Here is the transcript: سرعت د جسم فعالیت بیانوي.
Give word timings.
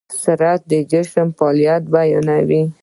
سرعت 0.23 0.61
د 0.71 0.73
جسم 0.91 1.27
فعالیت 1.37 1.83
بیانوي. 1.93 2.63